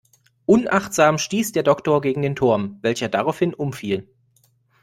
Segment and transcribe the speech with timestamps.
[0.47, 4.11] Unachtsam stieß der Doktor gegen den Turm, welcher daraufhin umfiel.